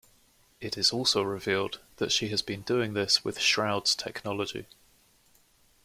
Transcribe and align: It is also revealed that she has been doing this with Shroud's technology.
It 0.59 0.79
is 0.79 0.91
also 0.91 1.21
revealed 1.21 1.79
that 1.97 2.11
she 2.11 2.29
has 2.29 2.41
been 2.41 2.61
doing 2.63 2.95
this 2.95 3.23
with 3.23 3.37
Shroud's 3.39 3.93
technology. 3.93 4.65